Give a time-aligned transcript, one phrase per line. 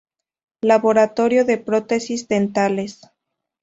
[0.63, 3.01] Laboratorio de prótesis dentales